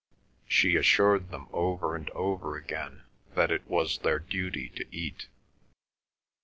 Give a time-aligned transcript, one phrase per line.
[0.47, 3.03] She assured them over and over again
[3.35, 5.27] that it was their duty to eat.